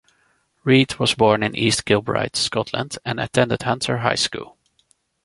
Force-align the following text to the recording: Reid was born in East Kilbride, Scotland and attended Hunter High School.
Reid 0.63 0.95
was 0.95 1.13
born 1.13 1.43
in 1.43 1.55
East 1.55 1.85
Kilbride, 1.85 2.35
Scotland 2.35 2.97
and 3.05 3.19
attended 3.19 3.61
Hunter 3.61 3.97
High 3.99 4.15
School. 4.15 4.57